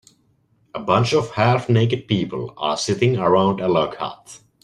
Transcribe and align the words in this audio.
A 0.73 0.79
bunch 0.79 1.13
of 1.13 1.29
half 1.33 1.69
naked 1.69 2.07
people 2.07 2.55
are 2.57 2.75
sitting 2.75 3.17
around 3.19 3.59
a 3.59 3.67
log 3.67 3.97
hut 3.97 4.39